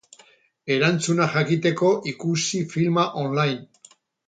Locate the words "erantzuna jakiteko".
0.75-1.91